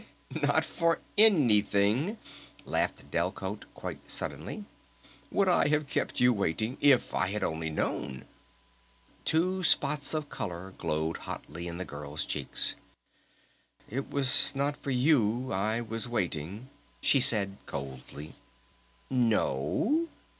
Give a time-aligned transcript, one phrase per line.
[0.41, 2.17] "Not for anything,"
[2.65, 4.65] laughed Delcote quite suddenly,
[5.29, 8.25] "would I have kept you waiting if I had only known."
[9.25, 12.73] Two spots of color glowed hotly in the girl's cheeks.
[13.87, 16.69] "It was not for you I was waiting,"
[17.01, 18.33] she said coldly.
[19.11, 20.07] "N o?"